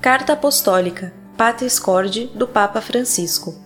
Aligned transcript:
Carta 0.00 0.34
Apostólica 0.34 1.12
Patris 1.36 1.76
Corde 1.80 2.26
do 2.32 2.46
Papa 2.46 2.80
Francisco. 2.80 3.56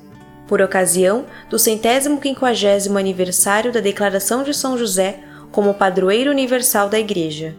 Por 0.48 0.62
ocasião 0.62 1.26
do 1.50 1.58
centésimo 1.58 2.18
quinquagésimo 2.18 2.96
aniversário 2.96 3.70
da 3.70 3.80
Declaração 3.80 4.42
de 4.42 4.54
São 4.54 4.78
José 4.78 5.20
como 5.52 5.74
padroeiro 5.74 6.30
universal 6.30 6.88
da 6.88 6.98
Igreja. 6.98 7.54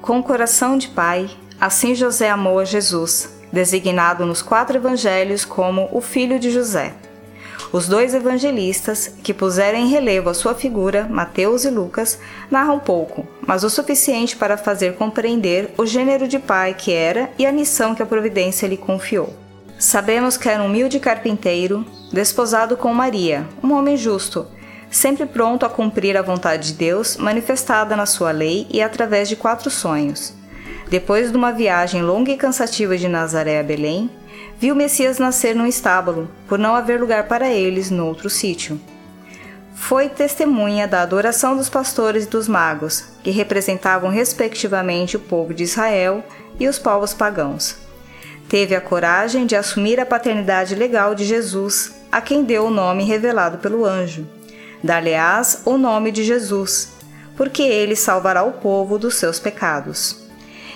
Com 0.00 0.22
coração 0.22 0.78
de 0.78 0.88
pai, 0.88 1.30
assim 1.60 1.94
José 1.94 2.30
amou 2.30 2.58
a 2.58 2.64
Jesus, 2.64 3.41
designado 3.52 4.24
nos 4.24 4.40
quatro 4.40 4.76
evangelhos 4.76 5.44
como 5.44 5.88
o 5.92 6.00
filho 6.00 6.38
de 6.38 6.50
José. 6.50 6.94
Os 7.72 7.88
dois 7.88 8.14
evangelistas, 8.14 9.14
que 9.22 9.32
puseram 9.32 9.78
em 9.78 9.88
relevo 9.88 10.28
a 10.28 10.34
sua 10.34 10.54
figura, 10.54 11.06
Mateus 11.08 11.64
e 11.64 11.70
Lucas, 11.70 12.18
narram 12.50 12.78
pouco, 12.78 13.26
mas 13.46 13.64
o 13.64 13.70
suficiente 13.70 14.36
para 14.36 14.58
fazer 14.58 14.94
compreender 14.96 15.72
o 15.78 15.86
gênero 15.86 16.28
de 16.28 16.38
pai 16.38 16.74
que 16.74 16.92
era 16.92 17.30
e 17.38 17.46
a 17.46 17.52
missão 17.52 17.94
que 17.94 18.02
a 18.02 18.06
providência 18.06 18.66
lhe 18.66 18.76
confiou. 18.76 19.34
Sabemos 19.78 20.36
que 20.36 20.48
era 20.48 20.62
um 20.62 20.66
humilde 20.66 21.00
carpinteiro, 21.00 21.84
desposado 22.12 22.76
com 22.76 22.92
Maria, 22.92 23.46
um 23.64 23.72
homem 23.72 23.96
justo, 23.96 24.46
sempre 24.90 25.24
pronto 25.24 25.64
a 25.64 25.70
cumprir 25.70 26.16
a 26.16 26.22
vontade 26.22 26.72
de 26.72 26.74
Deus 26.74 27.16
manifestada 27.16 27.96
na 27.96 28.04
sua 28.04 28.30
lei 28.32 28.66
e 28.70 28.82
através 28.82 29.28
de 29.28 29.34
quatro 29.34 29.70
sonhos. 29.70 30.34
Depois 30.88 31.30
de 31.30 31.36
uma 31.36 31.52
viagem 31.52 32.02
longa 32.02 32.30
e 32.30 32.36
cansativa 32.36 32.96
de 32.96 33.08
Nazaré 33.08 33.60
a 33.60 33.62
Belém, 33.62 34.10
viu 34.58 34.74
Messias 34.74 35.18
nascer 35.18 35.54
num 35.54 35.66
estábulo, 35.66 36.30
por 36.46 36.58
não 36.58 36.74
haver 36.74 37.00
lugar 37.00 37.28
para 37.28 37.50
eles 37.50 37.90
no 37.90 38.06
outro 38.06 38.30
sítio. 38.30 38.80
Foi 39.74 40.08
testemunha 40.08 40.86
da 40.86 41.02
adoração 41.02 41.56
dos 41.56 41.68
pastores 41.68 42.24
e 42.24 42.28
dos 42.28 42.46
magos, 42.46 43.04
que 43.24 43.30
representavam 43.30 44.10
respectivamente 44.10 45.16
o 45.16 45.20
povo 45.20 45.52
de 45.52 45.64
Israel 45.64 46.22
e 46.60 46.68
os 46.68 46.78
povos 46.78 47.12
pagãos. 47.12 47.76
Teve 48.48 48.76
a 48.76 48.80
coragem 48.80 49.46
de 49.46 49.56
assumir 49.56 49.98
a 49.98 50.06
paternidade 50.06 50.74
legal 50.76 51.14
de 51.14 51.24
Jesus, 51.24 51.94
a 52.12 52.20
quem 52.20 52.44
deu 52.44 52.66
o 52.66 52.70
nome 52.70 53.02
revelado 53.02 53.58
pelo 53.58 53.84
anjo. 53.84 54.26
Dá-lhe-ás 54.84 55.62
o 55.64 55.76
nome 55.76 56.12
de 56.12 56.22
Jesus, 56.22 56.92
porque 57.36 57.62
ele 57.62 57.96
salvará 57.96 58.44
o 58.44 58.52
povo 58.52 58.98
dos 58.98 59.16
seus 59.16 59.40
pecados. 59.40 60.21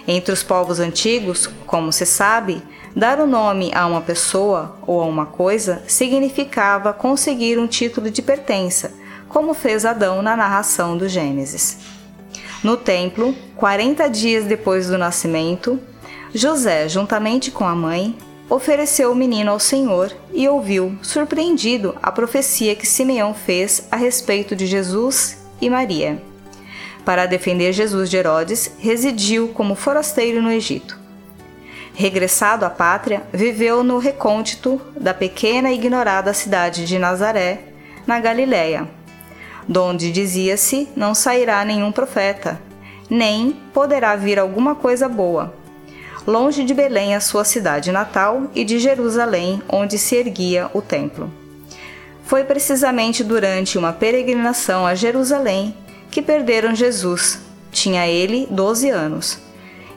Entre 0.09 0.33
os 0.33 0.43
povos 0.43 0.79
antigos, 0.79 1.49
como 1.67 1.93
se 1.93 2.07
sabe, 2.07 2.63
dar 2.95 3.19
o 3.19 3.27
nome 3.27 3.73
a 3.75 3.87
uma 3.87 4.01
pessoa 4.01 4.77
ou 4.87 5.03
a 5.03 5.05
uma 5.05 5.27
coisa 5.27 5.83
significava 5.89 6.93
conseguir 6.93 7.59
um 7.59 7.67
título 7.67 8.09
de 8.09 8.23
pertença, 8.23 8.95
como 9.29 9.53
fez 9.53 9.85
Adão 9.85 10.23
na 10.23 10.37
narração 10.37 10.97
do 10.97 11.09
Gênesis. 11.09 11.79
No 12.63 12.77
templo, 12.77 13.35
40 13.57 14.09
dias 14.09 14.45
depois 14.45 14.87
do 14.87 14.97
nascimento, 14.97 15.79
José, 16.33 16.89
juntamente 16.89 17.51
com 17.51 17.65
a 17.65 17.75
mãe, 17.75 18.17
ofereceu 18.49 19.11
o 19.11 19.15
menino 19.15 19.51
ao 19.51 19.59
Senhor 19.59 20.13
e 20.33 20.49
ouviu, 20.49 20.97
surpreendido, 21.03 21.97
a 22.01 22.13
profecia 22.13 22.77
que 22.77 22.87
Simeão 22.87 23.35
fez 23.35 23.89
a 23.91 23.97
respeito 23.97 24.55
de 24.55 24.67
Jesus 24.67 25.39
e 25.61 25.69
Maria 25.69 26.23
para 27.07 27.25
defender 27.25 27.73
Jesus 27.73 28.11
de 28.11 28.17
Herodes, 28.17 28.73
residiu 28.81 29.51
como 29.55 29.77
forasteiro 29.77 30.43
no 30.43 30.51
Egito. 30.51 30.99
Regressado 31.95 32.67
à 32.67 32.69
pátria, 32.69 33.23
viveu 33.33 33.85
no 33.85 33.99
recôndito 33.99 34.81
da 35.01 35.15
pequena 35.15 35.71
e 35.71 35.77
ignorada 35.77 36.35
cidade 36.35 36.85
de 36.85 36.99
Nazaré, 36.99 37.61
na 38.09 38.19
Galiléia, 38.19 38.89
donde 39.69 40.11
dizia-se 40.11 40.89
não 40.97 41.15
sairá 41.15 41.65
nenhum 41.65 41.93
profeta, 41.93 42.61
nem 43.09 43.57
poderá 43.73 44.17
vir 44.17 44.41
alguma 44.41 44.75
coisa 44.75 45.09
boa. 45.09 45.55
Longe 46.27 46.65
de 46.65 46.75
Belém, 46.75 47.15
a 47.15 47.21
sua 47.21 47.45
cidade 47.45 47.93
natal, 47.93 48.51
e 48.53 48.65
de 48.65 48.81
Jerusalém, 48.81 49.63
onde 49.69 49.97
se 49.97 50.17
erguia 50.17 50.69
o 50.75 50.83
templo. 50.83 51.31
Foi 52.25 52.43
precisamente 52.43 53.23
durante 53.23 53.79
uma 53.79 53.93
peregrinação 53.93 54.85
a 54.85 54.97
Jerusalém 54.97 55.73
que 56.11 56.23
perderam 56.23 56.75
Jesus. 56.75 57.41
Tinha 57.71 58.07
ele 58.07 58.47
doze 58.51 58.91
anos. 58.91 59.39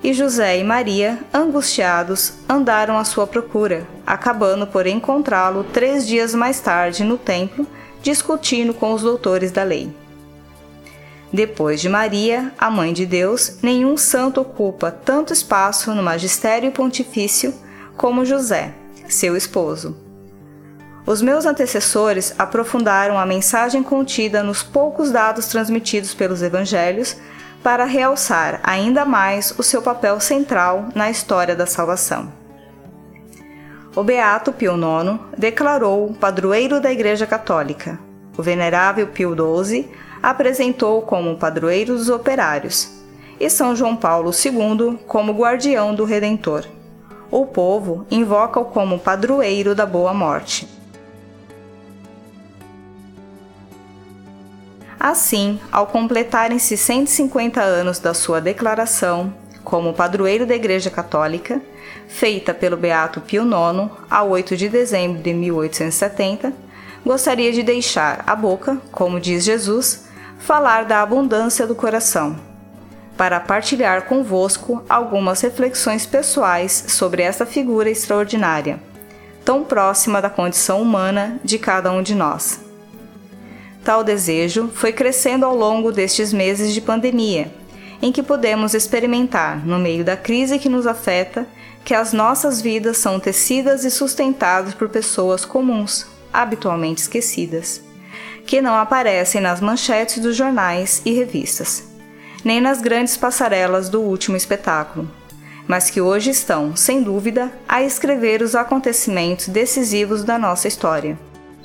E 0.03 0.13
José 0.13 0.59
e 0.59 0.63
Maria, 0.63 1.19
angustiados, 1.33 2.33
andaram 2.47 2.97
à 2.97 3.03
sua 3.03 3.27
procura, 3.27 3.85
acabando 4.07 4.65
por 4.65 4.87
encontrá-lo 4.87 5.63
três 5.65 6.07
dias 6.07 6.33
mais 6.33 6.59
tarde 6.59 7.03
no 7.03 7.17
templo, 7.17 7.67
discutindo 8.01 8.73
com 8.73 8.93
os 8.93 9.01
doutores 9.01 9.51
da 9.51 9.63
lei. 9.63 9.93
Depois 11.31 11.79
de 11.79 11.89
Maria, 11.89 12.51
a 12.57 12.71
mãe 12.71 12.91
de 12.91 13.05
Deus, 13.05 13.57
nenhum 13.61 13.97
santo 13.97 14.41
ocupa 14.41 14.89
tanto 14.89 15.31
espaço 15.31 15.93
no 15.93 16.01
magistério 16.01 16.71
pontifício 16.71 17.53
como 17.95 18.25
José, 18.25 18.73
seu 19.07 19.35
esposo. 19.35 20.08
Os 21.09 21.23
meus 21.23 21.43
antecessores 21.47 22.35
aprofundaram 22.37 23.17
a 23.17 23.25
mensagem 23.25 23.81
contida 23.81 24.43
nos 24.43 24.61
poucos 24.61 25.09
dados 25.09 25.47
transmitidos 25.47 26.13
pelos 26.13 26.43
evangelhos 26.43 27.17
para 27.63 27.83
realçar 27.83 28.59
ainda 28.61 29.03
mais 29.05 29.51
o 29.57 29.63
seu 29.63 29.81
papel 29.81 30.19
central 30.19 30.89
na 30.93 31.09
história 31.09 31.55
da 31.55 31.65
salvação. 31.65 32.31
O 33.95 34.03
Beato 34.03 34.53
Pio 34.53 34.75
IX 34.75 35.19
declarou 35.35 36.13
padroeiro 36.13 36.79
da 36.79 36.91
Igreja 36.91 37.25
Católica. 37.25 37.97
O 38.37 38.43
Venerável 38.43 39.07
Pio 39.07 39.35
XII 39.35 39.89
apresentou 40.21 41.01
como 41.01 41.37
padroeiro 41.37 41.95
dos 41.95 42.07
operários, 42.07 42.87
e 43.39 43.49
São 43.49 43.75
João 43.75 43.95
Paulo 43.95 44.29
II 44.29 44.99
como 45.07 45.33
guardião 45.33 45.95
do 45.95 46.05
Redentor. 46.05 46.65
O 47.31 47.47
povo 47.47 48.05
invoca-o 48.11 48.65
como 48.65 48.99
padroeiro 48.99 49.73
da 49.73 49.87
Boa 49.87 50.13
Morte. 50.13 50.77
Assim, 54.99 55.61
ao 55.71 55.87
completarem-se 55.87 56.75
150 56.75 57.61
anos 57.61 57.99
da 57.99 58.13
sua 58.13 58.41
declaração 58.41 59.33
como 59.63 59.93
padroeiro 59.93 60.45
da 60.45 60.55
Igreja 60.55 60.89
Católica, 60.89 61.61
feita 62.07 62.53
pelo 62.53 62.75
Beato 62.75 63.21
Pio 63.21 63.43
IX 63.43 63.91
a 64.09 64.23
8 64.23 64.57
de 64.57 64.67
dezembro 64.67 65.21
de 65.21 65.33
1870, 65.33 66.51
gostaria 67.05 67.53
de 67.53 67.63
deixar 67.63 68.23
a 68.27 68.35
boca, 68.35 68.77
como 68.91 69.21
diz 69.21 69.45
Jesus, 69.45 70.05
falar 70.37 70.83
da 70.83 71.01
abundância 71.01 71.65
do 71.65 71.75
coração, 71.75 72.35
para 73.15 73.39
partilhar 73.39 74.03
convosco 74.05 74.83
algumas 74.89 75.39
reflexões 75.39 76.05
pessoais 76.05 76.85
sobre 76.89 77.21
essa 77.21 77.45
figura 77.45 77.89
extraordinária, 77.89 78.81
tão 79.45 79.63
próxima 79.63 80.21
da 80.21 80.29
condição 80.29 80.81
humana 80.81 81.39
de 81.43 81.57
cada 81.57 81.89
um 81.91 82.01
de 82.01 82.15
nós. 82.15 82.68
Tal 83.83 84.03
desejo 84.03 84.69
foi 84.73 84.91
crescendo 84.91 85.45
ao 85.45 85.55
longo 85.55 85.91
destes 85.91 86.33
meses 86.33 86.73
de 86.73 86.81
pandemia, 86.81 87.51
em 88.01 88.11
que 88.11 88.21
podemos 88.21 88.73
experimentar, 88.73 89.65
no 89.65 89.79
meio 89.79 90.03
da 90.03 90.17
crise 90.17 90.59
que 90.59 90.69
nos 90.69 90.85
afeta, 90.85 91.47
que 91.83 91.93
as 91.93 92.13
nossas 92.13 92.61
vidas 92.61 92.97
são 92.97 93.19
tecidas 93.19 93.83
e 93.85 93.89
sustentadas 93.89 94.73
por 94.73 94.89
pessoas 94.89 95.45
comuns, 95.45 96.05
habitualmente 96.31 97.01
esquecidas, 97.01 97.81
que 98.45 98.61
não 98.61 98.75
aparecem 98.75 99.41
nas 99.41 99.61
manchetes 99.61 100.21
dos 100.21 100.35
jornais 100.35 101.01
e 101.05 101.13
revistas, 101.13 101.83
nem 102.43 102.61
nas 102.61 102.81
grandes 102.81 103.15
passarelas 103.15 103.89
do 103.89 104.01
último 104.01 104.35
espetáculo, 104.35 105.09
mas 105.67 105.89
que 105.89 106.01
hoje 106.01 106.31
estão, 106.31 106.75
sem 106.75 107.01
dúvida, 107.01 107.51
a 107.67 107.81
escrever 107.81 108.41
os 108.41 108.55
acontecimentos 108.55 109.47
decisivos 109.47 110.23
da 110.23 110.37
nossa 110.37 110.67
história 110.67 111.17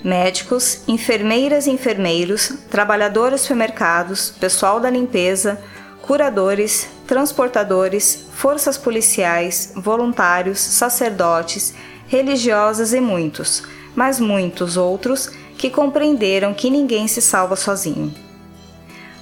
médicos, 0.04 0.82
enfermeiras 0.86 1.66
e 1.66 1.70
enfermeiros, 1.70 2.52
trabalhadores 2.70 3.40
supermercados, 3.40 4.30
pessoal 4.38 4.78
da 4.78 4.90
limpeza, 4.90 5.58
curadores, 6.02 6.86
transportadores, 7.06 8.26
forças 8.34 8.76
policiais, 8.76 9.72
voluntários, 9.74 10.60
sacerdotes, 10.60 11.74
religiosas 12.06 12.92
e 12.92 13.00
muitos, 13.00 13.62
mas 13.96 14.20
muitos 14.20 14.76
outros 14.76 15.30
que 15.56 15.70
compreenderam 15.70 16.52
que 16.52 16.68
ninguém 16.68 17.08
se 17.08 17.22
salva 17.22 17.56
sozinho. 17.56 18.14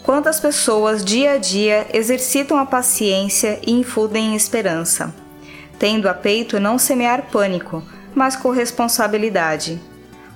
Quantas 0.02 0.40
pessoas 0.40 1.04
dia 1.04 1.34
a 1.34 1.38
dia 1.38 1.86
exercitam 1.92 2.58
a 2.58 2.66
paciência 2.66 3.60
e 3.64 3.70
infundem 3.70 4.34
esperança, 4.34 5.14
tendo 5.78 6.08
a 6.08 6.14
peito 6.14 6.58
não 6.58 6.76
semear 6.76 7.30
pânico, 7.30 7.84
mas 8.12 8.34
corresponsabilidade 8.34 9.80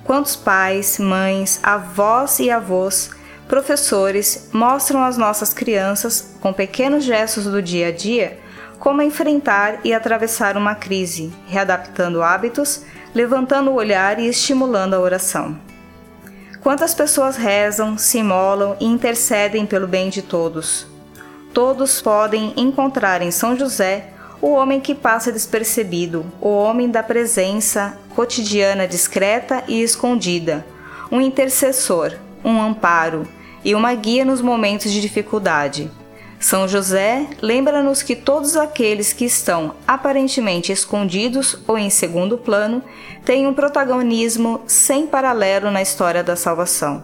Quantos 0.07 0.37
pais, 0.37 0.97
mães, 0.99 1.59
avós 1.61 2.39
e 2.39 2.49
avós, 2.49 3.09
professores 3.45 4.49
mostram 4.53 5.03
às 5.03 5.17
nossas 5.17 5.53
crianças, 5.53 6.33
com 6.39 6.53
pequenos 6.53 7.03
gestos 7.03 7.43
do 7.43 7.61
dia 7.61 7.89
a 7.89 7.91
dia, 7.91 8.39
como 8.79 9.01
enfrentar 9.01 9.81
e 9.83 9.93
atravessar 9.93 10.55
uma 10.55 10.75
crise, 10.75 11.33
readaptando 11.45 12.23
hábitos, 12.23 12.83
levantando 13.13 13.69
o 13.69 13.73
olhar 13.73 14.17
e 14.17 14.29
estimulando 14.29 14.93
a 14.93 14.99
oração. 15.01 15.59
Quantas 16.61 16.93
pessoas 16.93 17.35
rezam, 17.35 17.97
se 17.97 18.19
imolam 18.19 18.77
e 18.79 18.85
intercedem 18.85 19.65
pelo 19.65 19.87
bem 19.87 20.09
de 20.09 20.21
todos? 20.21 20.87
Todos 21.53 22.01
podem 22.01 22.53
encontrar 22.55 23.21
em 23.21 23.29
São 23.29 23.57
José 23.57 24.05
o 24.41 24.51
homem 24.51 24.79
que 24.79 24.95
passa 24.95 25.33
despercebido, 25.33 26.25
o 26.39 26.47
homem 26.47 26.89
da 26.89 27.03
presença 27.03 27.97
cotidiana 28.17 28.87
discreta 28.87 29.63
e 29.67 29.83
escondida, 29.83 30.65
um 31.11 31.21
intercessor, 31.21 32.15
um 32.43 32.59
amparo 32.59 33.27
e 33.63 33.75
uma 33.75 33.93
guia 33.93 34.25
nos 34.25 34.41
momentos 34.41 34.91
de 34.91 34.99
dificuldade. 34.99 35.91
São 36.39 36.67
José 36.67 37.27
lembra-nos 37.43 38.01
que 38.01 38.15
todos 38.15 38.57
aqueles 38.57 39.13
que 39.13 39.25
estão 39.25 39.75
aparentemente 39.87 40.71
escondidos 40.71 41.59
ou 41.67 41.77
em 41.77 41.91
segundo 41.91 42.39
plano 42.39 42.81
têm 43.23 43.45
um 43.45 43.53
protagonismo 43.53 44.61
sem 44.65 45.05
paralelo 45.05 45.69
na 45.69 45.83
história 45.83 46.23
da 46.23 46.35
salvação. 46.35 47.03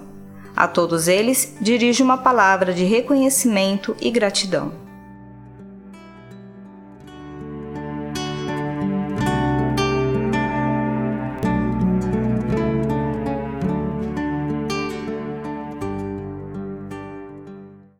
A 0.55 0.67
todos 0.67 1.07
eles 1.07 1.55
dirige 1.61 2.01
uma 2.01 2.17
palavra 2.17 2.73
de 2.73 2.85
reconhecimento 2.85 3.95
e 4.01 4.09
gratidão. 4.09 4.82